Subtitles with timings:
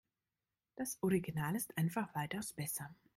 [0.77, 2.89] Das Original ist einfach weitaus besser.